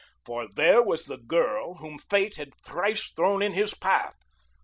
For 0.25 0.47
there 0.55 0.81
was 0.81 1.05
the 1.05 1.19
girl 1.19 1.75
whom 1.75 1.99
Fate 1.99 2.37
had 2.37 2.55
thrice 2.65 3.11
before 3.11 3.27
thrown 3.27 3.43
in 3.43 3.51
his 3.53 3.75
path! 3.75 4.15